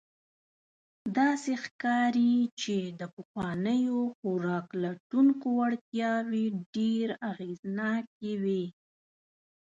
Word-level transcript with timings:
داسې 1.17 1.51
ښکاري، 1.63 2.35
چې 2.61 2.77
د 2.99 3.01
پخوانیو 3.15 3.99
خوراک 4.17 4.67
لټونکو 4.83 5.47
وړتیاوې 5.59 6.45
ډېر 6.75 7.07
اغېزناکې 7.31 8.33
وې. 8.43 8.63